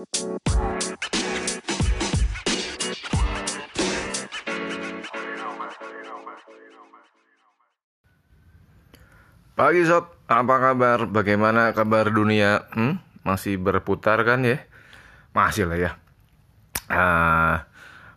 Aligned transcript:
Pagi 0.00 0.08
sob, 9.84 10.08
apa 10.24 10.56
kabar? 10.56 11.04
Bagaimana 11.04 11.76
kabar 11.76 12.08
dunia? 12.08 12.64
Hmm? 12.72 12.96
Masih 13.28 13.60
berputar 13.60 14.24
kan 14.24 14.40
ya? 14.40 14.64
Masih 15.36 15.68
lah 15.68 15.76
ya. 15.76 15.92
Ah, 16.88 17.68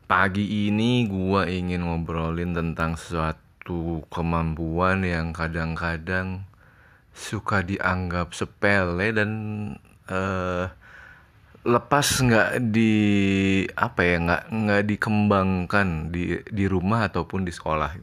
pagi 0.08 0.72
ini 0.72 1.04
gua 1.12 1.52
ingin 1.52 1.84
ngobrolin 1.84 2.56
tentang 2.56 2.96
sesuatu 2.96 4.08
kemampuan 4.08 5.04
yang 5.04 5.36
kadang-kadang 5.36 6.48
suka 7.12 7.60
dianggap 7.60 8.32
sepele 8.32 9.12
dan 9.12 9.32
eh 10.08 10.83
lepas 11.64 12.04
nggak 12.20 12.60
di 12.76 12.94
apa 13.72 14.02
ya 14.04 14.16
nggak 14.20 14.44
nggak 14.52 14.84
dikembangkan 14.84 15.88
di 16.12 16.44
di 16.52 16.66
rumah 16.68 17.08
ataupun 17.08 17.48
di 17.48 17.52
sekolah. 17.56 17.96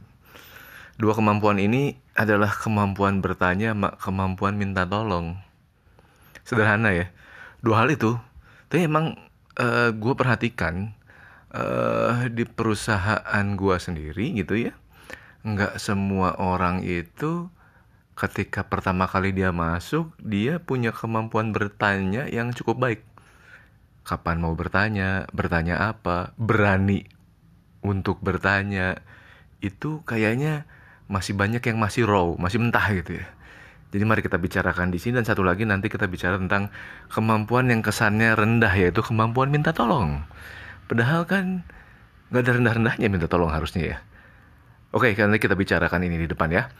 Dua 0.97 1.13
kemampuan 1.17 1.57
ini 1.61 1.93
adalah 2.17 2.49
kemampuan 2.53 3.21
bertanya 3.21 3.73
kemampuan 3.97 4.57
minta 4.57 4.85
tolong. 4.85 5.37
Sederhana 6.45 6.93
ya. 6.93 7.07
Dua 7.61 7.85
hal 7.85 7.93
itu. 7.93 8.17
Tapi 8.69 8.85
emang 8.85 9.17
uh, 9.57 9.89
gue 9.93 10.13
perhatikan 10.13 10.93
uh, 11.53 12.29
di 12.29 12.45
perusahaan 12.45 13.45
gue 13.57 13.75
sendiri 13.77 14.25
gitu 14.37 14.57
ya. 14.57 14.73
Nggak 15.41 15.81
semua 15.81 16.37
orang 16.37 16.85
itu 16.85 17.49
ketika 18.13 18.61
pertama 18.61 19.09
kali 19.09 19.33
dia 19.33 19.49
masuk, 19.49 20.13
dia 20.21 20.61
punya 20.61 20.93
kemampuan 20.93 21.49
bertanya 21.49 22.29
yang 22.29 22.53
cukup 22.53 22.77
baik. 22.77 23.01
Kapan 24.01 24.41
mau 24.41 24.53
bertanya, 24.57 25.29
bertanya 25.29 25.93
apa, 25.93 26.33
berani 26.37 27.05
untuk 27.85 28.21
bertanya. 28.21 29.01
Itu 29.61 30.01
kayaknya 30.03 30.65
masih 31.11 31.37
banyak 31.37 31.61
yang 31.61 31.77
masih 31.77 32.07
raw, 32.07 32.33
masih 32.39 32.57
mentah 32.63 32.87
gitu 32.95 33.21
ya. 33.21 33.27
Jadi 33.91 34.03
mari 34.07 34.23
kita 34.23 34.39
bicarakan 34.39 34.87
di 34.87 35.03
sini 35.03 35.19
dan 35.19 35.27
satu 35.27 35.43
lagi 35.43 35.67
nanti 35.67 35.91
kita 35.91 36.07
bicara 36.07 36.39
tentang 36.39 36.71
kemampuan 37.11 37.67
yang 37.67 37.83
kesannya 37.83 38.31
rendah 38.39 38.71
yaitu 38.71 39.03
kemampuan 39.03 39.51
minta 39.51 39.75
tolong. 39.75 40.23
Padahal 40.87 41.27
kan 41.27 41.67
nggak 42.31 42.41
ada 42.47 42.51
rendah-rendahnya 42.55 43.07
minta 43.11 43.27
tolong 43.27 43.51
harusnya 43.51 43.83
ya. 43.83 43.97
Oke, 44.95 45.11
nanti 45.15 45.43
kita 45.43 45.59
bicarakan 45.59 46.07
ini 46.07 46.23
di 46.23 46.27
depan 46.31 46.51
ya. 46.55 46.71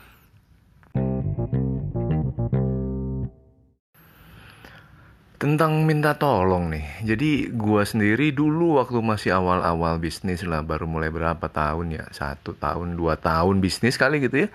Tentang 5.41 5.89
minta 5.89 6.13
tolong 6.21 6.69
nih. 6.69 7.01
Jadi 7.01 7.49
gua 7.49 7.81
sendiri 7.81 8.29
dulu 8.29 8.77
waktu 8.77 9.01
masih 9.01 9.33
awal-awal 9.33 9.97
bisnis 9.97 10.45
lah, 10.45 10.61
baru 10.61 10.85
mulai 10.85 11.09
berapa 11.09 11.41
tahun 11.49 11.97
ya, 11.97 12.05
satu 12.13 12.53
tahun, 12.53 12.93
dua 12.93 13.17
tahun 13.17 13.57
bisnis 13.57 13.97
kali 13.97 14.21
gitu 14.21 14.45
ya. 14.45 14.53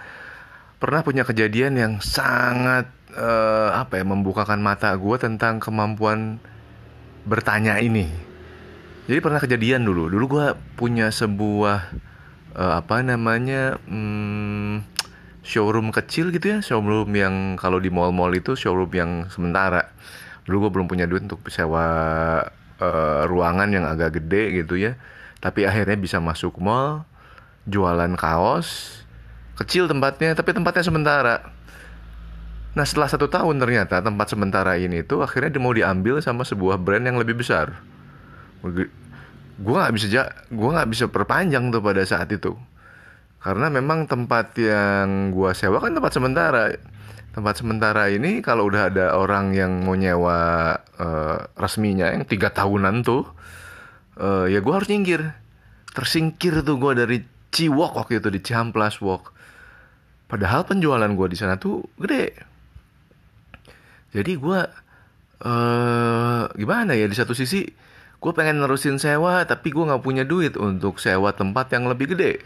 Pernah 0.78 1.02
punya 1.02 1.26
kejadian 1.26 1.74
yang 1.74 1.98
sangat 1.98 2.86
uh, 3.18 3.74
apa 3.74 3.98
ya, 3.98 4.06
membukakan 4.06 4.62
mata 4.62 4.94
gua 4.94 5.18
tentang 5.18 5.58
kemampuan 5.58 6.38
bertanya 7.26 7.82
ini. 7.82 8.06
Jadi 9.10 9.18
pernah 9.18 9.42
kejadian 9.42 9.82
dulu. 9.82 10.06
Dulu 10.06 10.24
gua 10.30 10.54
punya 10.78 11.10
sebuah 11.10 11.98
uh, 12.54 12.72
apa 12.78 13.02
namanya 13.02 13.74
hmm, 13.90 14.86
showroom 15.42 15.90
kecil 15.90 16.30
gitu 16.30 16.46
ya, 16.46 16.58
showroom 16.62 17.10
yang 17.10 17.58
kalau 17.58 17.82
di 17.82 17.90
mall-mall 17.90 18.30
itu 18.38 18.54
showroom 18.54 18.94
yang 18.94 19.26
sementara 19.34 19.90
dulu 20.46 20.66
gue 20.66 20.70
belum 20.78 20.86
punya 20.86 21.04
duit 21.10 21.26
untuk 21.26 21.42
sewa 21.50 21.86
uh, 22.78 23.22
ruangan 23.26 23.68
yang 23.74 23.84
agak 23.84 24.22
gede 24.22 24.62
gitu 24.62 24.78
ya. 24.78 24.94
Tapi 25.42 25.66
akhirnya 25.66 25.98
bisa 25.98 26.22
masuk 26.22 26.56
mall 26.62 27.04
jualan 27.66 28.14
kaos 28.14 29.02
kecil 29.58 29.90
tempatnya 29.90 30.32
tapi 30.38 30.54
tempatnya 30.54 30.84
sementara. 30.86 31.36
Nah 32.76 32.84
setelah 32.84 33.10
satu 33.10 33.26
tahun 33.26 33.58
ternyata 33.58 34.04
tempat 34.04 34.28
sementara 34.30 34.78
ini 34.78 35.02
tuh 35.02 35.24
akhirnya 35.24 35.50
mau 35.58 35.74
diambil 35.74 36.22
sama 36.22 36.46
sebuah 36.46 36.78
brand 36.78 37.04
yang 37.04 37.18
lebih 37.18 37.42
besar. 37.42 37.74
Gue 38.62 39.74
nggak 39.76 39.92
bisa 39.96 40.06
gue 40.52 40.70
nggak 40.70 40.88
bisa 40.92 41.04
perpanjang 41.10 41.72
tuh 41.74 41.82
pada 41.82 42.04
saat 42.06 42.30
itu. 42.30 42.54
Karena 43.40 43.70
memang 43.70 44.04
tempat 44.04 44.58
yang 44.58 45.30
gue 45.32 45.50
sewa 45.54 45.78
kan 45.80 45.94
tempat 45.94 46.12
sementara 46.12 46.74
tempat 47.36 47.60
sementara 47.60 48.08
ini 48.08 48.40
kalau 48.40 48.64
udah 48.64 48.88
ada 48.88 49.12
orang 49.12 49.52
yang 49.52 49.84
mau 49.84 49.92
nyewa 49.92 50.72
uh, 50.96 51.44
resminya 51.60 52.08
yang 52.08 52.24
tiga 52.24 52.48
tahunan 52.48 53.04
tuh 53.04 53.28
uh, 54.16 54.48
ya 54.48 54.64
gue 54.64 54.72
harus 54.72 54.88
nyingkir 54.88 55.20
tersingkir 55.92 56.64
tuh 56.64 56.80
gue 56.80 56.92
dari 56.96 57.18
Ciwok 57.52 57.92
waktu 58.00 58.20
itu 58.20 58.28
di 58.32 58.40
Ciamplas 58.40 59.00
Walk. 59.04 59.32
Padahal 60.28 60.64
penjualan 60.68 61.08
gue 61.08 61.26
di 61.28 61.36
sana 61.36 61.56
tuh 61.56 61.84
gede. 62.00 62.36
Jadi 64.16 64.32
gue 64.36 64.60
uh, 65.44 66.42
gimana 66.56 66.92
ya 66.96 67.04
di 67.04 67.16
satu 67.16 67.36
sisi 67.36 67.68
gue 68.16 68.32
pengen 68.32 68.64
nerusin 68.64 68.96
sewa 68.96 69.44
tapi 69.44 69.76
gue 69.76 69.84
nggak 69.84 70.00
punya 70.00 70.24
duit 70.24 70.56
untuk 70.56 71.00
sewa 71.00 71.36
tempat 71.36 71.68
yang 71.76 71.84
lebih 71.84 72.16
gede. 72.16 72.40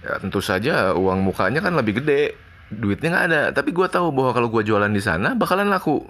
Ya 0.00 0.16
tentu 0.16 0.40
saja 0.40 0.96
uang 0.96 1.24
mukanya 1.24 1.60
kan 1.60 1.76
lebih 1.76 2.00
gede 2.00 2.51
duitnya 2.78 3.08
nggak 3.12 3.26
ada. 3.28 3.42
Tapi 3.52 3.70
gue 3.70 3.86
tahu 3.88 4.08
bahwa 4.14 4.30
kalau 4.32 4.48
gue 4.48 4.62
jualan 4.64 4.90
di 4.90 5.02
sana 5.02 5.36
bakalan 5.36 5.68
laku. 5.68 6.00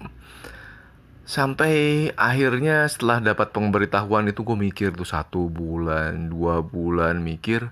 Sampai 1.23 2.11
akhirnya 2.19 2.87
setelah 2.91 3.23
dapat 3.23 3.55
pemberitahuan 3.55 4.27
itu 4.27 4.43
gue 4.43 4.59
mikir 4.59 4.91
tuh 4.95 5.07
satu 5.07 5.47
bulan 5.47 6.29
dua 6.29 6.61
bulan 6.67 7.23
mikir 7.23 7.71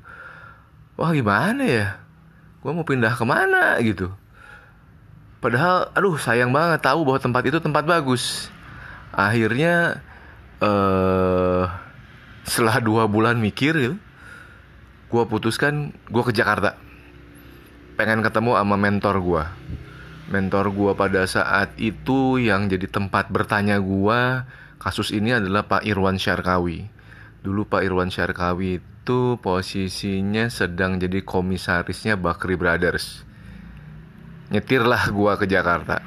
wah 0.95 1.11
gimana 1.11 1.65
ya? 1.65 1.89
Gue 2.61 2.71
mau 2.77 2.85
pindah 2.85 3.15
ke 3.17 3.25
mana? 3.25 3.79
gitu. 3.83 4.13
Padahal 5.41 5.89
aduh 5.97 6.21
sayang 6.21 6.53
banget 6.53 6.85
tahu 6.85 7.03
bahwa 7.09 7.19
tempat 7.19 7.43
itu 7.49 7.59
tempat 7.59 7.85
bagus. 7.89 8.53
Akhirnya 9.11 10.05
eh 10.61 11.65
setelah 12.45 12.83
dua 12.83 13.05
bulan 13.09 13.39
mikir 13.41 13.97
gue 15.11 15.25
putuskan 15.27 15.91
gue 16.07 16.23
ke 16.23 16.33
Jakarta 16.35 16.90
pengen 18.01 18.25
ketemu 18.25 18.57
sama 18.57 18.81
mentor 18.81 19.21
gue 19.21 19.45
mentor 20.33 20.73
gue 20.73 20.97
pada 20.97 21.29
saat 21.29 21.77
itu 21.77 22.41
yang 22.41 22.65
jadi 22.73 22.89
tempat 22.89 23.29
bertanya 23.29 23.77
gue 23.77 24.41
kasus 24.81 25.13
ini 25.13 25.37
adalah 25.37 25.69
Pak 25.69 25.85
Irwan 25.85 26.17
Syarkawi. 26.17 26.89
Dulu 27.45 27.69
Pak 27.69 27.85
Irwan 27.85 28.09
Syarkawi 28.09 28.81
itu 28.81 29.37
posisinya 29.43 30.49
sedang 30.49 30.97
jadi 30.97 31.21
komisarisnya 31.21 32.17
Bakri 32.17 32.57
Brothers. 32.57 33.27
Nyetirlah 34.49 35.13
gue 35.13 35.33
ke 35.37 35.47
Jakarta. 35.51 36.01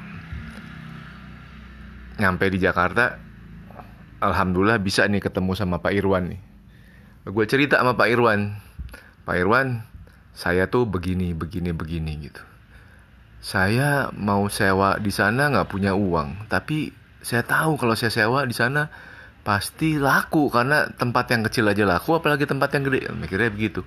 Nyampe 2.18 2.50
di 2.50 2.58
Jakarta 2.58 3.22
Alhamdulillah 4.18 4.82
bisa 4.82 5.06
nih 5.06 5.22
ketemu 5.22 5.54
sama 5.54 5.78
Pak 5.78 5.94
Irwan 5.94 6.34
nih. 6.34 6.42
Gue 7.30 7.46
cerita 7.46 7.78
sama 7.78 7.94
Pak 7.94 8.08
Irwan. 8.10 8.56
Pak 9.28 9.36
Irwan 9.38 9.93
saya 10.34 10.66
tuh 10.66 10.84
begini, 10.84 11.30
begini, 11.30 11.70
begini 11.70 12.12
gitu. 12.26 12.42
Saya 13.38 14.10
mau 14.12 14.50
sewa 14.50 14.98
di 14.98 15.14
sana 15.14 15.48
nggak 15.48 15.70
punya 15.70 15.94
uang, 15.94 16.50
tapi 16.50 16.90
saya 17.22 17.46
tahu 17.46 17.78
kalau 17.78 17.94
saya 17.94 18.10
sewa 18.10 18.42
di 18.44 18.52
sana 18.52 18.90
pasti 19.44 20.00
laku 20.00 20.48
karena 20.48 20.88
tempat 20.90 21.30
yang 21.30 21.46
kecil 21.46 21.70
aja 21.70 21.86
laku, 21.86 22.18
apalagi 22.18 22.44
tempat 22.50 22.74
yang 22.74 22.84
gede. 22.90 23.00
Mikirnya 23.14 23.52
begitu. 23.54 23.86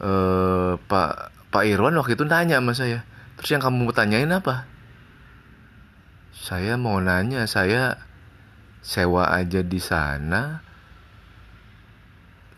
Uh, 0.00 0.80
Pak 0.88 1.34
Pak 1.50 1.64
Irwan 1.66 1.98
waktu 1.98 2.14
itu 2.14 2.24
nanya 2.24 2.62
sama 2.62 2.72
saya, 2.72 3.02
terus 3.36 3.50
yang 3.50 3.60
kamu 3.64 3.90
tanyain 3.90 4.30
apa? 4.30 4.68
Saya 6.30 6.78
mau 6.78 7.02
nanya, 7.02 7.44
saya 7.50 8.00
sewa 8.80 9.28
aja 9.28 9.60
di 9.60 9.80
sana, 9.82 10.64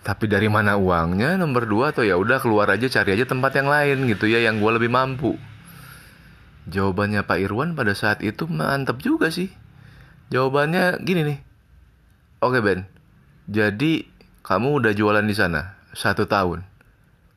tapi 0.02 0.26
dari 0.26 0.50
mana 0.50 0.74
uangnya? 0.74 1.38
Nomor 1.38 1.70
dua 1.70 1.94
atau 1.94 2.02
ya 2.02 2.18
udah 2.18 2.42
keluar 2.42 2.66
aja 2.74 2.90
cari 2.90 3.14
aja 3.14 3.22
tempat 3.22 3.54
yang 3.54 3.70
lain 3.70 4.10
gitu 4.10 4.26
ya 4.26 4.42
yang 4.42 4.58
gue 4.58 4.70
lebih 4.74 4.90
mampu. 4.90 5.38
Jawabannya 6.66 7.22
Pak 7.22 7.38
Irwan 7.38 7.78
pada 7.78 7.94
saat 7.94 8.18
itu 8.22 8.50
mantep 8.50 8.98
juga 8.98 9.30
sih. 9.30 9.50
Jawabannya 10.34 10.98
gini 11.06 11.22
nih. 11.22 11.38
Oke 12.42 12.58
Ben. 12.58 12.86
Jadi 13.46 14.06
kamu 14.42 14.82
udah 14.82 14.92
jualan 14.94 15.22
di 15.22 15.34
sana 15.38 15.78
satu 15.94 16.26
tahun. 16.26 16.66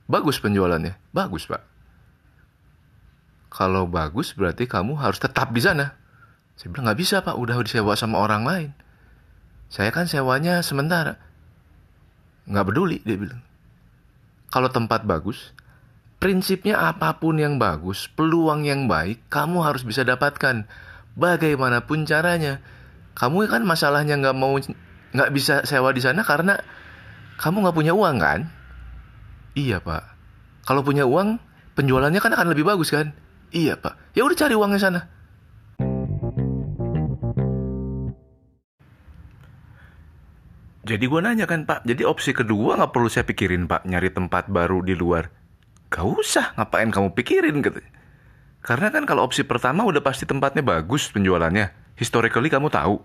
Bagus 0.10 0.42
penjualannya. 0.42 0.98
Bagus 1.14 1.46
Pak. 1.46 1.62
Kalau 3.54 3.86
bagus 3.86 4.34
berarti 4.34 4.66
kamu 4.66 4.98
harus 4.98 5.22
tetap 5.22 5.54
di 5.54 5.62
sana. 5.62 5.94
Saya 6.58 6.74
bilang 6.74 6.90
nggak 6.90 7.00
bisa 7.02 7.22
Pak. 7.22 7.38
Udah 7.38 7.62
disewa 7.62 7.94
sama 7.94 8.22
orang 8.22 8.42
lain. 8.42 8.70
Saya 9.70 9.94
kan 9.94 10.10
sewanya 10.10 10.66
sementara 10.66 11.22
nggak 12.46 12.66
peduli 12.72 12.98
dia 13.02 13.18
bilang 13.18 13.42
kalau 14.50 14.70
tempat 14.70 15.04
bagus 15.04 15.54
prinsipnya 16.22 16.80
apa 16.80 17.18
pun 17.18 17.38
yang 17.38 17.58
bagus 17.58 18.08
peluang 18.14 18.66
yang 18.66 18.86
baik 18.90 19.22
kamu 19.30 19.66
harus 19.66 19.84
bisa 19.84 20.06
dapatkan 20.06 20.66
bagaimanapun 21.18 22.06
caranya 22.06 22.62
kamu 23.16 23.48
kan 23.48 23.64
masalahnya 23.64 24.20
nggak 24.20 24.36
mau 24.36 24.60
nggak 25.16 25.32
bisa 25.32 25.64
sewa 25.64 25.96
di 25.96 26.04
sana 26.04 26.22
karena 26.28 26.60
kamu 27.40 27.68
nggak 27.68 27.76
punya 27.76 27.94
uang 27.96 28.18
kan? 28.20 28.48
Iya 29.56 29.80
pak. 29.80 30.04
Kalau 30.68 30.84
punya 30.84 31.08
uang, 31.08 31.40
penjualannya 31.76 32.20
kan 32.20 32.32
akan 32.36 32.52
lebih 32.52 32.68
bagus 32.68 32.92
kan? 32.92 33.16
Iya 33.56 33.80
pak. 33.80 33.96
Ya 34.16 34.28
udah 34.28 34.36
cari 34.36 34.56
uangnya 34.56 34.80
sana. 34.80 35.02
Jadi 40.86 41.10
gue 41.10 41.18
nanya 41.18 41.50
kan 41.50 41.66
pak, 41.66 41.82
jadi 41.82 42.06
opsi 42.06 42.30
kedua 42.30 42.78
nggak 42.78 42.94
perlu 42.94 43.10
saya 43.10 43.26
pikirin 43.26 43.66
pak, 43.66 43.90
nyari 43.90 44.14
tempat 44.14 44.46
baru 44.54 44.86
di 44.86 44.94
luar. 44.94 45.34
Gak 45.90 46.06
usah, 46.06 46.54
ngapain 46.54 46.94
kamu 46.94 47.18
pikirin 47.18 47.66
gitu. 47.66 47.82
Karena 48.62 48.94
kan 48.94 49.10
kalau 49.10 49.26
opsi 49.26 49.42
pertama 49.42 49.82
udah 49.82 50.06
pasti 50.06 50.30
tempatnya 50.30 50.62
bagus 50.62 51.10
penjualannya. 51.10 51.74
Historically 51.98 52.54
kamu 52.54 52.70
tahu. 52.70 53.02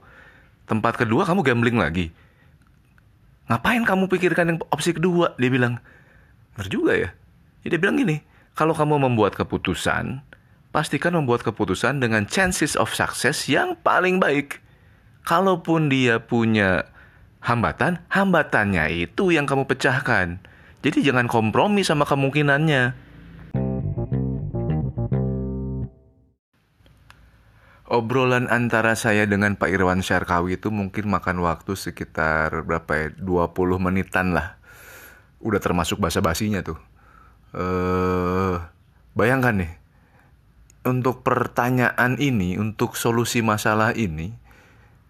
Tempat 0.69 1.01
kedua 1.01 1.25
kamu 1.25 1.41
gambling 1.41 1.81
lagi. 1.81 2.13
Ngapain 3.49 3.81
kamu 3.89 4.13
pikirkan 4.13 4.47
yang 4.53 4.59
opsi 4.69 4.93
kedua? 4.93 5.37
Dia 5.41 5.49
bilang. 5.49 5.81
Benar 6.57 6.69
juga 6.69 6.93
ya. 6.93 7.11
ya. 7.65 7.69
Dia 7.73 7.81
bilang 7.81 7.97
gini, 7.97 8.21
kalau 8.53 8.77
kamu 8.77 9.01
membuat 9.09 9.37
keputusan, 9.37 10.21
pastikan 10.69 11.17
membuat 11.17 11.45
keputusan 11.49 11.97
dengan 12.01 12.29
chances 12.29 12.77
of 12.77 12.93
success 12.93 13.49
yang 13.49 13.73
paling 13.81 14.21
baik. 14.21 14.61
Kalaupun 15.25 15.89
dia 15.93 16.21
punya 16.21 16.89
hambatan, 17.41 18.05
hambatannya 18.13 18.93
itu 18.93 19.33
yang 19.33 19.49
kamu 19.49 19.65
pecahkan. 19.67 20.41
Jadi 20.81 21.05
jangan 21.05 21.29
kompromi 21.29 21.85
sama 21.85 22.09
kemungkinannya. 22.09 23.11
Obrolan 27.91 28.47
antara 28.47 28.95
saya 28.95 29.27
dengan 29.27 29.59
Pak 29.59 29.67
Irwan 29.67 29.99
Syarkawi 29.99 30.63
itu 30.63 30.71
mungkin 30.71 31.11
makan 31.11 31.43
waktu 31.43 31.75
sekitar 31.75 32.63
berapa 32.63 32.93
ya? 32.95 33.07
20 33.19 33.83
menitan 33.83 34.31
lah. 34.31 34.63
Udah 35.43 35.59
termasuk 35.59 35.99
basa-basinya 35.99 36.63
tuh. 36.63 36.79
Eh, 37.51 38.57
bayangkan 39.19 39.67
nih. 39.67 39.73
Untuk 40.87 41.27
pertanyaan 41.27 42.17
ini, 42.17 42.57
untuk 42.57 42.95
solusi 42.95 43.43
masalah 43.43 43.93
ini, 43.93 44.39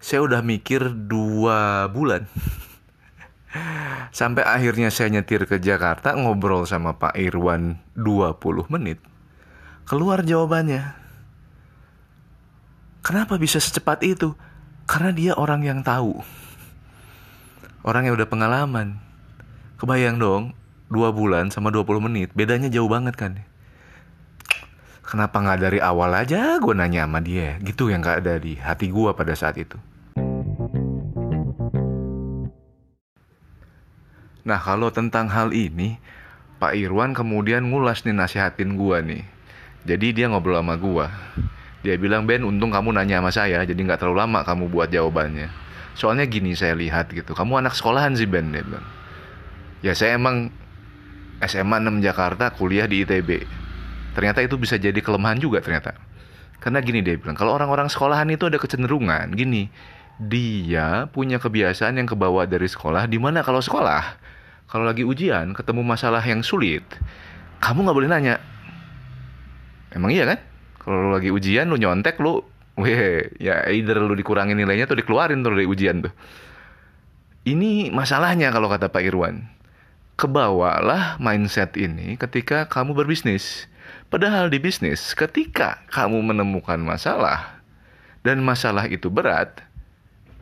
saya 0.01 0.25
udah 0.25 0.41
mikir 0.41 0.89
dua 0.89 1.85
bulan. 1.93 2.25
Sampai 4.19 4.41
akhirnya 4.41 4.89
saya 4.89 5.13
nyetir 5.13 5.45
ke 5.45 5.61
Jakarta 5.61 6.17
ngobrol 6.17 6.65
sama 6.65 6.97
Pak 6.97 7.15
Irwan 7.15 7.77
20 7.93 8.67
menit. 8.73 8.99
Keluar 9.85 10.25
jawabannya. 10.25 10.97
Kenapa 13.05 13.37
bisa 13.37 13.61
secepat 13.61 14.01
itu? 14.01 14.33
Karena 14.89 15.13
dia 15.13 15.31
orang 15.37 15.61
yang 15.61 15.79
tahu. 15.85 16.19
Orang 17.85 18.09
yang 18.09 18.17
udah 18.17 18.29
pengalaman. 18.29 18.97
Kebayang 19.77 20.21
dong, 20.21 20.53
dua 20.89 21.09
bulan 21.09 21.49
sama 21.49 21.73
20 21.73 22.07
menit, 22.09 22.29
bedanya 22.37 22.69
jauh 22.69 22.85
banget 22.85 23.17
kan? 23.17 23.41
Kenapa 25.01 25.43
nggak 25.43 25.59
dari 25.59 25.79
awal 25.81 26.13
aja 26.13 26.55
gue 26.61 26.71
nanya 26.71 27.03
sama 27.03 27.19
dia? 27.19 27.59
Gitu 27.59 27.91
yang 27.91 27.99
gak 27.99 28.23
ada 28.23 28.39
di 28.39 28.55
hati 28.55 28.87
gue 28.93 29.11
pada 29.11 29.33
saat 29.35 29.59
itu. 29.59 29.75
Nah 34.41 34.57
kalau 34.57 34.89
tentang 34.89 35.29
hal 35.29 35.53
ini 35.53 36.01
Pak 36.61 36.77
Irwan 36.77 37.17
kemudian 37.17 37.69
ngulas 37.69 38.05
nih 38.05 38.13
nasihatin 38.13 38.77
gua 38.77 39.01
nih. 39.01 39.25
Jadi 39.85 40.13
dia 40.13 40.29
ngobrol 40.29 40.61
sama 40.61 40.77
gua. 40.77 41.09
Dia 41.81 41.97
bilang 41.97 42.29
Ben 42.29 42.45
untung 42.45 42.69
kamu 42.69 42.93
nanya 42.93 43.17
sama 43.17 43.33
saya 43.33 43.57
Jadi 43.65 43.81
nggak 43.81 43.97
terlalu 43.97 44.21
lama 44.21 44.45
kamu 44.45 44.69
buat 44.69 44.93
jawabannya. 44.93 45.49
Soalnya 45.97 46.29
gini 46.29 46.53
saya 46.53 46.77
lihat 46.77 47.11
gitu 47.11 47.33
Kamu 47.33 47.57
anak 47.57 47.73
sekolahan 47.73 48.13
sih 48.13 48.29
Ben 48.29 48.53
dia 48.53 48.61
bilang. 48.61 48.85
Ya 49.81 49.97
saya 49.97 50.21
emang 50.21 50.53
SMA 51.41 51.81
6 51.81 52.05
Jakarta 52.05 52.53
kuliah 52.53 52.85
di 52.85 53.01
ITB 53.01 53.49
Ternyata 54.13 54.45
itu 54.45 54.61
bisa 54.61 54.77
jadi 54.77 54.97
kelemahan 55.01 55.41
juga 55.41 55.57
ternyata. 55.65 55.97
Karena 56.61 56.77
gini 56.85 57.01
dia 57.01 57.17
bilang 57.17 57.33
Kalau 57.33 57.57
orang-orang 57.57 57.89
sekolahan 57.89 58.29
itu 58.29 58.45
ada 58.45 58.61
kecenderungan 58.61 59.33
Gini 59.33 59.65
dia 60.21 61.09
punya 61.09 61.41
kebiasaan 61.41 61.97
yang 61.97 62.05
kebawa 62.05 62.45
dari 62.45 62.69
sekolah 62.69 63.09
di 63.09 63.17
mana 63.17 63.41
kalau 63.41 63.57
sekolah 63.57 64.21
kalau 64.69 64.85
lagi 64.85 65.01
ujian 65.01 65.57
ketemu 65.57 65.81
masalah 65.81 66.21
yang 66.21 66.45
sulit 66.45 66.85
kamu 67.61 67.85
nggak 67.85 67.97
boleh 68.01 68.09
nanya. 68.09 68.35
Emang 69.93 70.09
iya 70.09 70.25
kan? 70.25 70.41
Kalau 70.81 71.13
lagi 71.13 71.29
ujian 71.29 71.69
lu 71.69 71.77
nyontek 71.77 72.17
lu 72.17 72.41
weh 72.73 73.29
ya 73.37 73.69
either 73.69 74.01
lu 74.01 74.17
dikurangin 74.17 74.57
nilainya 74.57 74.89
atau 74.89 74.97
dikeluarin 74.97 75.45
tuh 75.45 75.53
dari 75.53 75.69
ujian 75.69 76.01
tuh. 76.01 76.13
Ini 77.45 77.93
masalahnya 77.93 78.49
kalau 78.49 78.65
kata 78.65 78.89
Pak 78.89 79.05
Irwan. 79.05 79.45
Kebawalah 80.17 81.21
mindset 81.21 81.77
ini 81.77 82.17
ketika 82.17 82.65
kamu 82.65 82.97
berbisnis. 82.97 83.69
Padahal 84.09 84.49
di 84.49 84.57
bisnis 84.57 85.13
ketika 85.13 85.85
kamu 85.93 86.33
menemukan 86.33 86.81
masalah 86.81 87.61
dan 88.25 88.41
masalah 88.41 88.89
itu 88.89 89.09
berat 89.09 89.61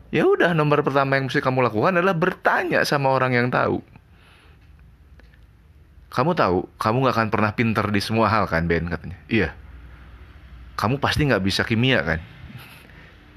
Ya 0.10 0.26
udah, 0.26 0.58
nomor 0.58 0.82
pertama 0.82 1.22
yang 1.22 1.30
mesti 1.30 1.38
kamu 1.38 1.70
lakukan 1.70 1.94
adalah 1.94 2.18
bertanya 2.18 2.82
sama 2.82 3.14
orang 3.14 3.38
yang 3.38 3.48
tahu. 3.54 3.78
Kamu 6.10 6.34
tahu, 6.34 6.66
kamu 6.82 7.06
gak 7.06 7.14
akan 7.14 7.30
pernah 7.30 7.52
pinter 7.54 7.86
di 7.94 8.02
semua 8.02 8.26
hal 8.26 8.50
kan, 8.50 8.66
Ben 8.66 8.90
katanya. 8.90 9.22
Iya. 9.30 9.54
Kamu 10.74 10.98
pasti 10.98 11.30
nggak 11.30 11.44
bisa 11.46 11.62
kimia 11.62 12.02
kan? 12.02 12.20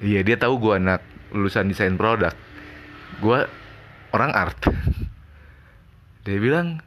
iya, 0.02 0.24
dia 0.24 0.34
tahu 0.34 0.58
gue 0.58 0.80
anak 0.80 1.04
lulusan 1.36 1.68
desain 1.68 2.00
produk. 2.00 2.32
Gue 3.20 3.44
orang 4.16 4.32
art. 4.32 4.56
dia 6.24 6.38
bilang, 6.40 6.80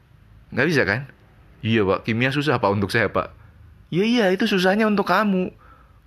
nggak 0.49 0.67
bisa 0.67 0.81
kan? 0.87 1.05
Iya 1.61 1.85
pak, 1.85 2.09
kimia 2.09 2.33
susah 2.33 2.57
pak 2.57 2.71
untuk 2.73 2.89
saya 2.89 3.11
pak. 3.13 3.29
Iya 3.93 4.05
iya, 4.05 4.25
itu 4.33 4.49
susahnya 4.49 4.89
untuk 4.89 5.05
kamu. 5.05 5.53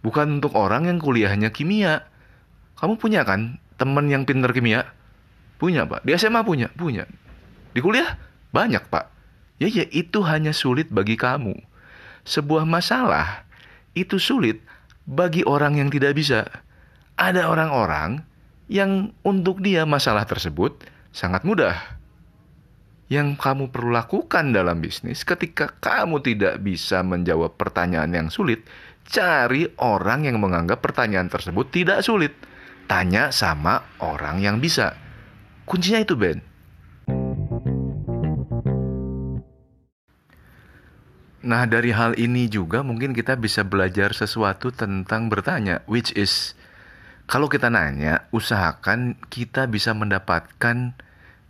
Bukan 0.03 0.43
untuk 0.43 0.59
orang 0.59 0.91
yang 0.91 0.99
kuliahnya 0.99 1.55
kimia. 1.55 2.11
Kamu 2.79 2.99
punya 2.99 3.23
kan 3.23 3.63
teman 3.79 4.11
yang 4.11 4.27
pinter 4.27 4.51
kimia? 4.51 4.91
Punya, 5.57 5.87
Pak. 5.87 6.05
Di 6.05 6.13
SMA 6.19 6.43
punya? 6.43 6.69
Punya. 6.75 7.07
Di 7.73 7.81
kuliah? 7.81 8.19
Banyak, 8.51 8.91
Pak. 8.91 9.07
Ya, 9.59 9.71
ya, 9.71 9.87
itu 9.91 10.23
hanya 10.27 10.55
sulit 10.55 10.91
bagi 10.91 11.19
kamu. 11.19 11.55
Sebuah 12.27 12.67
masalah 12.67 13.49
itu 13.97 14.21
sulit 14.21 14.63
bagi 15.09 15.43
orang 15.43 15.81
yang 15.81 15.89
tidak 15.89 16.15
bisa. 16.15 16.47
Ada 17.19 17.51
orang-orang 17.51 18.23
yang 18.71 19.17
untuk 19.27 19.65
dia 19.65 19.89
masalah 19.89 20.29
tersebut 20.29 20.85
sangat 21.11 21.43
mudah. 21.43 21.75
Yang 23.08 23.41
kamu 23.41 23.73
perlu 23.73 23.97
lakukan 23.97 24.53
dalam 24.53 24.85
bisnis 24.85 25.25
ketika 25.25 25.73
kamu 25.81 26.20
tidak 26.20 26.61
bisa 26.61 27.01
menjawab 27.01 27.56
pertanyaan 27.56 28.13
yang 28.13 28.29
sulit, 28.29 28.69
cari 29.08 29.65
orang 29.81 30.29
yang 30.29 30.37
menganggap 30.37 30.85
pertanyaan 30.85 31.32
tersebut 31.32 31.73
tidak 31.73 32.05
sulit 32.05 32.37
tanya 32.89 33.29
sama 33.31 33.85
orang 34.01 34.41
yang 34.41 34.59
bisa. 34.59 34.97
Kuncinya 35.69 36.01
itu, 36.01 36.17
Ben. 36.17 36.41
Nah, 41.39 41.65
dari 41.71 41.95
hal 41.95 42.19
ini 42.19 42.51
juga 42.51 42.83
mungkin 42.83 43.15
kita 43.15 43.39
bisa 43.39 43.63
belajar 43.63 44.11
sesuatu 44.11 44.75
tentang 44.75 45.31
bertanya, 45.31 45.87
which 45.87 46.11
is 46.19 46.59
kalau 47.29 47.47
kita 47.47 47.69
nanya, 47.69 48.25
usahakan 48.33 49.21
kita 49.29 49.69
bisa 49.69 49.93
mendapatkan 49.93 50.97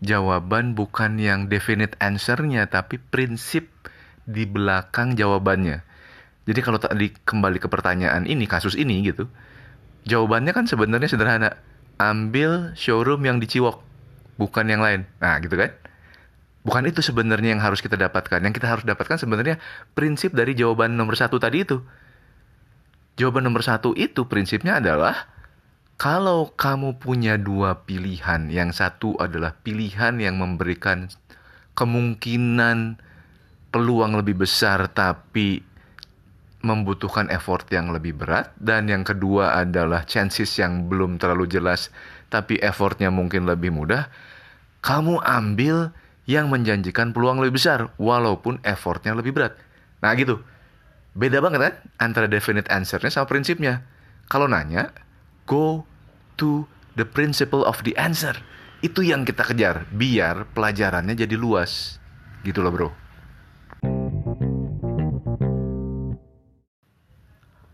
jawaban 0.03 0.75
bukan 0.75 1.23
yang 1.23 1.47
definite 1.47 1.95
answer-nya, 2.03 2.67
tapi 2.67 2.99
prinsip 2.99 3.71
di 4.27 4.43
belakang 4.45 5.15
jawabannya. 5.15 5.87
Jadi 6.51 6.61
kalau 6.67 6.83
tadi 6.83 7.15
kembali 7.15 7.63
ke 7.63 7.71
pertanyaan 7.71 8.27
ini, 8.27 8.45
kasus 8.51 8.75
ini 8.75 9.07
gitu, 9.07 9.31
Jawabannya 10.07 10.53
kan 10.55 10.71
sebenarnya 10.71 11.11
sederhana. 11.11 11.59
Ambil 11.99 12.79
showroom 12.79 13.27
yang 13.27 13.43
di 13.43 13.51
Ciwok, 13.51 13.83
bukan 14.39 14.71
yang 14.71 14.79
lain. 14.79 15.11
Nah, 15.19 15.43
gitu 15.43 15.59
kan? 15.59 15.75
Bukan 16.63 16.87
itu 16.87 17.03
sebenarnya 17.03 17.59
yang 17.59 17.63
harus 17.65 17.83
kita 17.83 17.99
dapatkan. 17.99 18.39
Yang 18.39 18.63
kita 18.63 18.69
harus 18.71 18.85
dapatkan 18.87 19.19
sebenarnya 19.19 19.59
prinsip 19.99 20.31
dari 20.31 20.55
jawaban 20.55 20.95
nomor 20.95 21.19
satu 21.19 21.43
tadi 21.43 21.67
itu. 21.67 21.83
Jawaban 23.19 23.51
nomor 23.51 23.67
satu 23.67 23.99
itu 23.99 24.31
prinsipnya 24.31 24.79
adalah 24.79 25.27
kalau 25.99 26.55
kamu 26.55 27.03
punya 27.03 27.35
dua 27.35 27.83
pilihan, 27.83 28.47
yang 28.55 28.71
satu 28.71 29.19
adalah 29.19 29.59
pilihan 29.59 30.15
yang 30.23 30.39
memberikan 30.39 31.11
kemungkinan 31.75 33.03
peluang 33.75 34.15
lebih 34.15 34.47
besar 34.47 34.87
tapi 34.95 35.63
membutuhkan 36.65 37.31
effort 37.31 37.67
yang 37.71 37.95
lebih 37.95 38.19
berat 38.19 38.51
dan 38.59 38.91
yang 38.91 39.07
kedua 39.07 39.55
adalah 39.59 40.03
chances 40.03 40.51
yang 40.59 40.91
belum 40.91 41.23
terlalu 41.23 41.47
jelas 41.47 41.95
tapi 42.29 42.59
effortnya 42.59 43.15
mungkin 43.15 43.47
lebih 43.47 43.71
mudah 43.71 44.11
kamu 44.83 45.23
ambil 45.23 45.95
yang 46.27 46.51
menjanjikan 46.51 47.15
peluang 47.15 47.39
lebih 47.41 47.63
besar 47.63 47.95
walaupun 47.97 48.59
effortnya 48.67 49.15
lebih 49.15 49.39
berat 49.39 49.55
nah 50.03 50.13
gitu 50.19 50.43
beda 51.15 51.39
banget 51.39 51.61
kan 51.63 51.75
antara 52.03 52.27
definite 52.27 52.67
answernya 52.69 53.11
sama 53.11 53.31
prinsipnya 53.31 53.87
kalau 54.27 54.51
nanya 54.51 54.91
go 55.49 55.89
to 56.37 56.69
the 56.99 57.07
principle 57.07 57.63
of 57.63 57.81
the 57.87 57.95
answer. 57.95 58.35
Itu 58.83 59.07
yang 59.07 59.23
kita 59.23 59.47
kejar, 59.47 59.87
biar 59.91 60.51
pelajarannya 60.51 61.15
jadi 61.15 61.35
luas. 61.39 62.03
Gitu 62.43 62.59
loh 62.59 62.75
bro. 62.75 62.89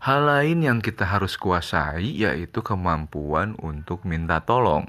Hal 0.05 0.29
lain 0.29 0.61
yang 0.61 0.85
kita 0.85 1.01
harus 1.01 1.33
kuasai 1.33 2.21
yaitu 2.21 2.61
kemampuan 2.61 3.57
untuk 3.57 4.05
minta 4.05 4.37
tolong. 4.37 4.85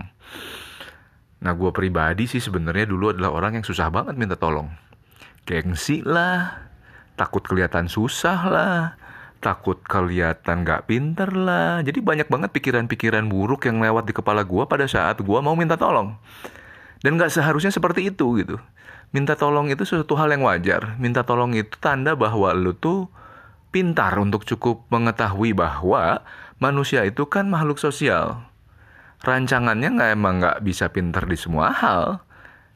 Nah, 1.40 1.56
gue 1.56 1.72
pribadi 1.72 2.28
sih 2.28 2.36
sebenarnya 2.36 2.84
dulu 2.84 3.16
adalah 3.16 3.32
orang 3.32 3.56
yang 3.56 3.64
susah 3.64 3.88
banget 3.88 4.12
minta 4.20 4.36
tolong. 4.36 4.68
Gengsi 5.48 6.04
lah, 6.04 6.68
takut 7.16 7.40
kelihatan 7.48 7.88
susah 7.88 8.40
lah, 8.44 8.80
takut 9.40 9.80
kelihatan 9.88 10.68
gak 10.68 10.84
pinter 10.84 11.32
lah. 11.32 11.80
Jadi 11.80 12.04
banyak 12.04 12.28
banget 12.28 12.52
pikiran-pikiran 12.52 13.24
buruk 13.24 13.72
yang 13.72 13.80
lewat 13.80 14.04
di 14.04 14.12
kepala 14.12 14.44
gue 14.44 14.68
pada 14.68 14.84
saat 14.84 15.16
gue 15.24 15.38
mau 15.40 15.56
minta 15.56 15.80
tolong. 15.80 16.12
Dan 17.00 17.16
gak 17.16 17.32
seharusnya 17.32 17.72
seperti 17.72 18.12
itu 18.12 18.36
gitu. 18.36 18.60
Minta 19.16 19.32
tolong 19.32 19.72
itu 19.72 19.80
sesuatu 19.88 20.12
hal 20.20 20.28
yang 20.36 20.44
wajar. 20.44 20.92
Minta 21.00 21.24
tolong 21.24 21.56
itu 21.56 21.72
tanda 21.80 22.12
bahwa 22.12 22.52
lu 22.52 22.76
tuh 22.76 23.08
pintar 23.70 24.16
untuk 24.16 24.46
cukup 24.46 24.86
mengetahui 24.88 25.52
bahwa 25.52 26.22
manusia 26.62 27.04
itu 27.04 27.28
kan 27.28 27.50
makhluk 27.50 27.76
sosial. 27.76 28.42
Rancangannya 29.24 29.96
nggak 29.96 30.10
emang 30.12 30.34
nggak 30.40 30.58
bisa 30.62 30.92
pintar 30.92 31.24
di 31.24 31.36
semua 31.40 31.72
hal, 31.72 32.20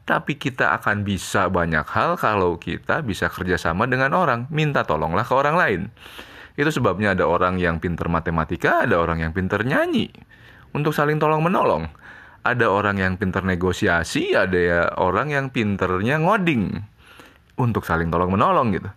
tapi 0.08 0.34
kita 0.40 0.74
akan 0.80 1.06
bisa 1.06 1.46
banyak 1.46 1.86
hal 1.86 2.18
kalau 2.18 2.58
kita 2.58 3.04
bisa 3.04 3.30
kerjasama 3.30 3.86
dengan 3.86 4.10
orang, 4.16 4.50
minta 4.50 4.82
tolonglah 4.82 5.22
ke 5.22 5.34
orang 5.36 5.56
lain. 5.56 5.80
Itu 6.58 6.74
sebabnya 6.74 7.14
ada 7.14 7.30
orang 7.30 7.62
yang 7.62 7.78
pintar 7.78 8.10
matematika, 8.10 8.82
ada 8.82 8.98
orang 8.98 9.22
yang 9.22 9.32
pintar 9.32 9.62
nyanyi, 9.62 10.10
untuk 10.74 10.92
saling 10.96 11.22
tolong 11.22 11.44
menolong. 11.44 11.86
Ada 12.40 12.72
orang 12.72 12.96
yang 12.98 13.14
pintar 13.20 13.44
negosiasi, 13.44 14.32
ada 14.32 14.58
ya 14.58 14.82
orang 14.96 15.28
yang 15.30 15.46
pinternya 15.52 16.18
ngoding, 16.18 16.82
untuk 17.60 17.84
saling 17.84 18.08
tolong 18.08 18.32
menolong 18.32 18.72
gitu. 18.72 18.90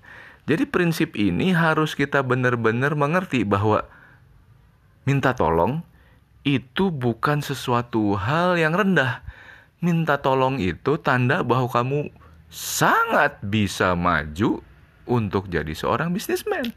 Jadi 0.43 0.67
prinsip 0.67 1.15
ini 1.15 1.55
harus 1.55 1.95
kita 1.95 2.19
benar-benar 2.19 2.99
mengerti 2.99 3.47
bahwa 3.47 3.87
minta 5.07 5.31
tolong 5.31 5.87
itu 6.43 6.91
bukan 6.91 7.39
sesuatu 7.39 8.19
hal 8.19 8.59
yang 8.59 8.75
rendah. 8.75 9.23
Minta 9.79 10.19
tolong 10.19 10.59
itu 10.59 10.99
tanda 10.99 11.47
bahwa 11.47 11.71
kamu 11.71 12.11
sangat 12.51 13.39
bisa 13.39 13.95
maju 13.95 14.59
untuk 15.07 15.47
jadi 15.47 15.71
seorang 15.71 16.11
bisnismen. 16.11 16.75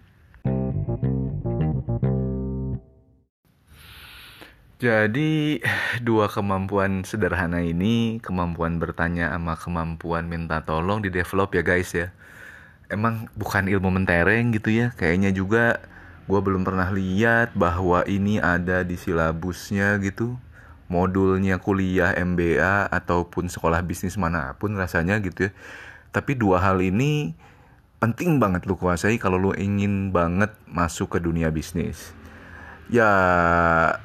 Jadi 4.79 5.59
dua 6.07 6.31
kemampuan 6.31 7.03
sederhana 7.03 7.67
ini, 7.67 8.23
kemampuan 8.23 8.79
bertanya 8.79 9.35
sama 9.35 9.59
kemampuan 9.59 10.31
minta 10.31 10.63
tolong 10.63 11.03
di 11.03 11.11
develop 11.11 11.51
ya 11.51 11.67
guys 11.67 11.91
ya 11.91 12.15
emang 12.91 13.27
bukan 13.35 13.67
ilmu 13.67 13.91
mentereng 13.91 14.55
gitu 14.55 14.71
ya. 14.71 14.95
Kayaknya 14.95 15.31
juga 15.35 15.83
gue 16.27 16.41
belum 16.43 16.67
pernah 16.67 16.91
lihat 16.91 17.55
bahwa 17.55 18.03
ini 18.07 18.39
ada 18.43 18.83
di 18.83 18.99
silabusnya 18.99 19.99
gitu. 20.03 20.39
Modulnya 20.87 21.59
kuliah 21.59 22.15
MBA 22.15 22.87
ataupun 22.95 23.51
sekolah 23.51 23.83
bisnis 23.83 24.15
mana 24.15 24.55
pun 24.55 24.75
rasanya 24.79 25.19
gitu 25.19 25.51
ya. 25.51 25.53
Tapi 26.15 26.39
dua 26.39 26.63
hal 26.63 26.79
ini 26.79 27.35
penting 27.99 28.39
banget 28.39 28.71
lu 28.71 28.79
kuasai 28.79 29.19
kalau 29.19 29.41
lu 29.41 29.51
ingin 29.59 30.15
banget 30.15 30.55
masuk 30.71 31.15
ke 31.15 31.19
dunia 31.19 31.51
bisnis. 31.51 32.15
Ya 32.87 33.11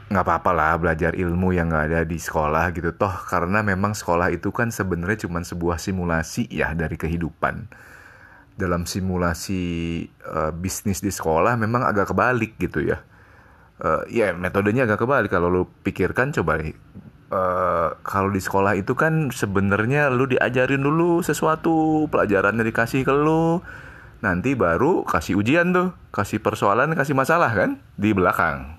nggak 0.10 0.26
apa-apa 0.26 0.52
lah 0.58 0.74
belajar 0.82 1.14
ilmu 1.14 1.54
yang 1.54 1.70
nggak 1.70 1.86
ada 1.94 2.02
di 2.02 2.18
sekolah 2.18 2.74
gitu. 2.74 2.90
Toh 2.98 3.14
karena 3.30 3.62
memang 3.62 3.94
sekolah 3.94 4.34
itu 4.34 4.50
kan 4.50 4.74
sebenarnya 4.74 5.30
cuma 5.30 5.46
sebuah 5.46 5.78
simulasi 5.78 6.50
ya 6.50 6.74
dari 6.74 6.98
kehidupan 6.98 7.70
dalam 8.60 8.86
simulasi 8.86 10.06
uh, 10.28 10.52
bisnis 10.54 11.00
di 11.00 11.10
sekolah 11.10 11.56
memang 11.58 11.88
agak 11.88 12.12
kebalik 12.12 12.60
gitu 12.60 12.84
ya. 12.84 13.02
Uh, 13.82 14.06
ya 14.12 14.36
metodenya 14.36 14.86
agak 14.86 15.02
kebalik. 15.04 15.32
Kalau 15.34 15.50
lu 15.50 15.64
pikirkan 15.82 16.36
coba 16.36 16.62
uh, 16.62 17.98
kalau 18.04 18.30
di 18.30 18.42
sekolah 18.44 18.78
itu 18.78 18.94
kan 18.94 19.32
sebenarnya 19.34 20.12
lu 20.14 20.28
diajarin 20.30 20.84
dulu 20.84 21.26
sesuatu 21.26 22.06
pelajarannya 22.12 22.62
dikasih 22.68 23.08
ke 23.08 23.14
lu 23.16 23.64
nanti 24.22 24.54
baru 24.54 25.02
kasih 25.02 25.34
ujian 25.42 25.74
tuh 25.74 25.98
kasih 26.14 26.38
persoalan 26.38 26.94
kasih 26.94 27.18
masalah 27.18 27.50
kan 27.50 27.82
di 27.98 28.14
belakang. 28.14 28.78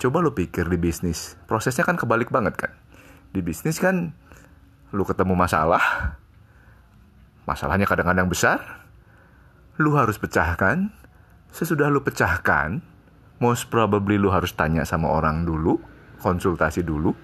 Coba 0.00 0.24
lu 0.24 0.32
pikir 0.32 0.66
di 0.66 0.80
bisnis 0.80 1.36
prosesnya 1.46 1.86
kan 1.86 1.94
kebalik 1.94 2.32
banget 2.32 2.56
kan. 2.56 2.72
Di 3.30 3.44
bisnis 3.44 3.78
kan 3.78 4.10
lu 4.90 5.06
ketemu 5.06 5.38
masalah 5.38 6.18
masalahnya 7.44 7.88
kadang-kadang 7.88 8.28
besar 8.28 8.80
lu 9.80 9.96
harus 9.96 10.20
pecahkan. 10.20 10.92
Sesudah 11.50 11.90
lu 11.90 12.04
pecahkan, 12.04 12.78
most 13.42 13.72
probably 13.72 14.20
lu 14.20 14.30
harus 14.30 14.54
tanya 14.54 14.86
sama 14.86 15.10
orang 15.10 15.42
dulu, 15.42 15.80
konsultasi 16.22 16.84
dulu. 16.84 17.16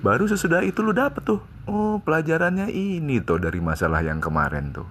Baru 0.00 0.30
sesudah 0.30 0.62
itu 0.62 0.80
lu 0.80 0.94
dapet 0.94 1.26
tuh. 1.26 1.42
Oh, 1.66 1.98
pelajarannya 2.00 2.70
ini 2.70 3.18
tuh 3.20 3.42
dari 3.42 3.58
masalah 3.58 4.00
yang 4.00 4.22
kemarin 4.22 4.72
tuh. 4.72 4.86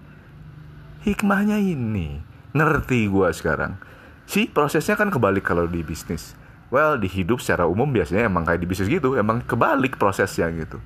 Hikmahnya 1.08 1.58
ini. 1.58 2.22
Ngerti 2.52 3.08
gua 3.08 3.32
sekarang. 3.32 3.80
Si 4.28 4.52
prosesnya 4.52 5.00
kan 5.00 5.08
kebalik 5.08 5.48
kalau 5.48 5.66
di 5.66 5.82
bisnis. 5.82 6.36
Well, 6.68 7.00
di 7.00 7.08
hidup 7.08 7.40
secara 7.40 7.64
umum 7.64 7.88
biasanya 7.96 8.28
emang 8.28 8.44
kayak 8.44 8.60
di 8.60 8.68
bisnis 8.68 8.92
gitu, 8.92 9.16
emang 9.16 9.40
kebalik 9.48 9.96
prosesnya 9.96 10.52
gitu. 10.52 10.84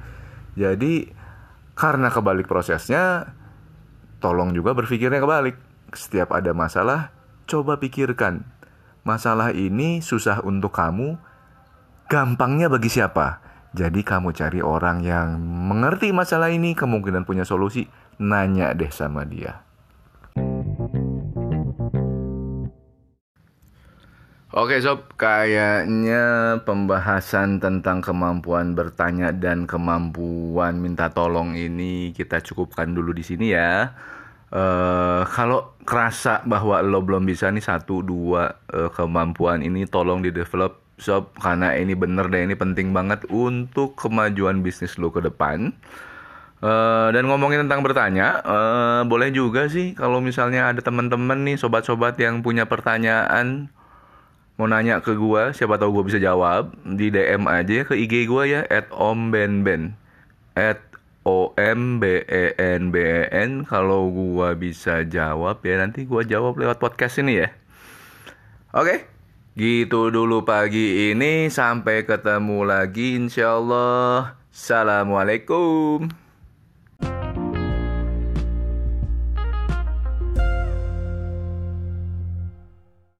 Jadi 0.53 1.09
karena 1.73 2.13
kebalik 2.13 2.45
prosesnya, 2.45 3.33
tolong 4.21 4.53
juga 4.53 4.77
berpikirnya 4.77 5.19
kebalik 5.19 5.57
setiap 5.91 6.31
ada 6.31 6.55
masalah, 6.55 7.11
coba 7.49 7.81
pikirkan. 7.81 8.45
Masalah 9.01 9.51
ini 9.51 9.99
susah 9.99 10.45
untuk 10.45 10.71
kamu, 10.77 11.17
gampangnya 12.07 12.69
bagi 12.69 12.87
siapa? 12.87 13.41
Jadi 13.71 14.03
kamu 14.03 14.35
cari 14.35 14.59
orang 14.61 15.01
yang 15.01 15.39
mengerti 15.41 16.13
masalah 16.13 16.51
ini, 16.53 16.77
kemungkinan 16.77 17.25
punya 17.25 17.47
solusi, 17.47 17.87
nanya 18.21 18.75
deh 18.77 18.91
sama 18.91 19.25
dia. 19.25 19.63
Oke 24.51 24.83
sob, 24.83 25.07
kayaknya 25.15 26.59
pembahasan 26.67 27.63
tentang 27.63 28.03
kemampuan 28.03 28.75
bertanya 28.75 29.31
dan 29.31 29.63
kemampuan 29.63 30.75
minta 30.75 31.07
tolong 31.07 31.55
ini 31.55 32.11
kita 32.11 32.43
cukupkan 32.43 32.91
dulu 32.91 33.15
di 33.15 33.23
sini 33.23 33.55
ya. 33.55 33.95
Uh, 34.51 35.23
kalau 35.31 35.79
kerasa 35.87 36.43
bahwa 36.43 36.83
lo 36.83 36.99
belum 36.99 37.23
bisa 37.23 37.47
nih 37.47 37.63
satu 37.63 38.03
dua 38.03 38.51
uh, 38.75 38.91
kemampuan 38.91 39.63
ini 39.63 39.87
tolong 39.87 40.19
di 40.19 40.35
develop 40.35 40.83
sob 40.99 41.31
karena 41.39 41.71
ini 41.79 41.95
bener 41.95 42.27
deh 42.27 42.43
ini 42.43 42.59
penting 42.59 42.91
banget 42.91 43.23
untuk 43.31 43.95
kemajuan 43.95 44.59
bisnis 44.59 44.99
lo 44.99 45.15
ke 45.15 45.23
depan. 45.23 45.71
Uh, 46.59 47.07
dan 47.15 47.23
ngomongin 47.31 47.63
tentang 47.71 47.87
bertanya, 47.87 48.43
uh, 48.43 49.01
boleh 49.07 49.31
juga 49.31 49.71
sih 49.71 49.95
kalau 49.95 50.19
misalnya 50.19 50.75
ada 50.75 50.83
teman-teman 50.83 51.39
nih 51.47 51.55
sobat-sobat 51.55 52.19
yang 52.19 52.43
punya 52.43 52.67
pertanyaan 52.67 53.71
mau 54.61 54.69
nanya 54.69 55.01
ke 55.01 55.17
gue, 55.17 55.57
siapa 55.57 55.81
tahu 55.81 55.97
gue 55.97 56.13
bisa 56.13 56.21
jawab 56.21 56.77
di 56.85 57.09
DM 57.09 57.49
aja 57.49 57.81
ke 57.81 57.97
IG 57.97 58.29
gue 58.29 58.43
ya 58.45 58.61
@ombenben 58.93 59.97
at 60.53 60.91
O 61.21 61.53
M 61.53 62.01
B 62.01 62.25
E 62.25 62.57
N 62.57 62.89
B 62.89 62.97
E 62.97 63.29
N 63.29 63.61
kalau 63.61 64.09
gua 64.09 64.57
bisa 64.57 65.05
jawab 65.05 65.61
ya 65.61 65.77
nanti 65.77 66.09
gua 66.09 66.25
jawab 66.25 66.57
lewat 66.57 66.81
podcast 66.81 67.21
ini 67.21 67.45
ya. 67.45 67.49
Oke, 68.73 69.05
gitu 69.53 70.09
dulu 70.09 70.41
pagi 70.41 71.13
ini 71.13 71.45
sampai 71.53 72.09
ketemu 72.09 72.65
lagi 72.65 73.21
insyaallah. 73.21 74.33
Assalamualaikum. 74.49 76.20